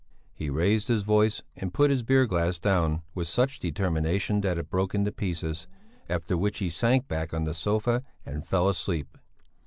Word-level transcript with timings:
He 0.33 0.49
raised 0.49 0.87
his 0.87 1.03
voice 1.03 1.43
and 1.55 1.75
put 1.75 1.91
his 1.91 2.01
beer 2.01 2.25
glass 2.25 2.57
down 2.57 3.03
with 3.13 3.27
such 3.27 3.59
determination 3.59 4.41
that 4.41 4.57
it 4.57 4.71
broke 4.71 4.95
in 4.95 5.05
pieces, 5.11 5.67
after 6.09 6.35
which 6.35 6.57
he 6.57 6.71
sank 6.71 7.07
back 7.07 7.35
on 7.35 7.43
the 7.43 7.53
sofa 7.53 8.01
and 8.25 8.43
fell 8.47 8.67
asleep. 8.67 9.15